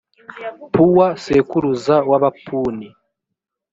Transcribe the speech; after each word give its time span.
puwa 0.73 1.07
sekuruza 1.23 1.95
w’abapuni. 2.09 2.87